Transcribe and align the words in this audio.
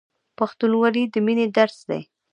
پښتونولي 0.37 1.03
د 1.13 1.15
مینې 1.25 1.45
درس 1.57 1.77
دی. 1.89 2.01